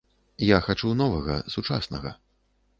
[0.45, 2.19] Я хачу новага, сучаснага.